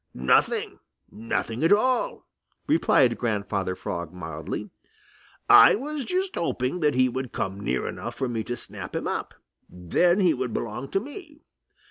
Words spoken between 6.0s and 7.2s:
just hoping that he